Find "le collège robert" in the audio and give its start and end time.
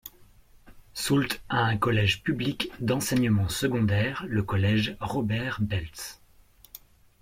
4.27-5.59